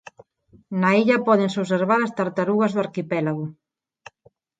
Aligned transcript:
Na 0.81 0.89
illa 1.01 1.23
pódense 1.27 1.57
observar 1.63 2.01
as 2.03 2.13
tartarugas 2.19 2.71
do 2.73 2.83
arquipélago. 2.85 3.45